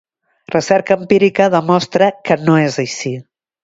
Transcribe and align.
Recerca 0.55 0.97
empírica 0.99 1.51
demostra 1.59 2.11
que 2.29 2.43
no 2.49 2.59
es 2.67 2.85
així. 2.89 3.17